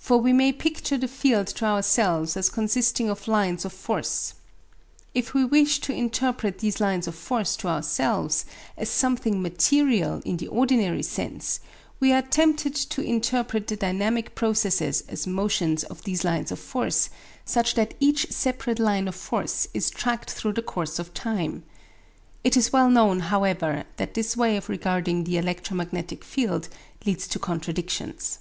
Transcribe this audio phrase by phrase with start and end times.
[0.00, 4.32] For we may picture the field to ourselves as consisting of lines of force.
[5.12, 8.46] If we wish to interpret these lines of force to ourselves
[8.78, 11.60] as something material in the ordinary sense,
[12.00, 17.10] we are tempted to interpret the dynamic processes as motions of these lines of force,
[17.44, 21.64] such that each separate line of force is tracked through the course of time.
[22.42, 26.70] It is well known, however, that this way of regarding the electromagnetic field
[27.04, 28.38] leads to contradictions.